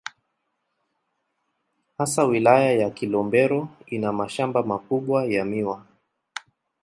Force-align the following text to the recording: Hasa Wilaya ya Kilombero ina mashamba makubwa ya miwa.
Hasa 1.97 2.23
Wilaya 2.25 2.73
ya 2.73 2.89
Kilombero 2.89 3.69
ina 3.87 4.11
mashamba 4.13 4.63
makubwa 4.63 5.25
ya 5.25 5.45
miwa. 5.45 5.85